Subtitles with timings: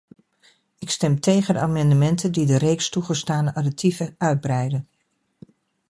[0.79, 4.87] Ik stem tegen de amendementen die de reeks toegestane additieven uitbreiden.